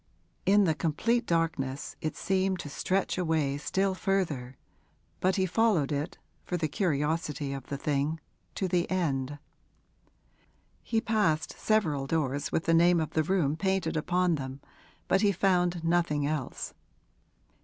[0.47, 4.57] In the complete darkness it seemed to stretch away still further,
[5.19, 8.19] but he followed it, for the curiosity of the thing,
[8.55, 9.37] to the end.
[10.81, 14.59] He passed several doors with the name of the room painted upon them,
[15.07, 16.73] but he found nothing else.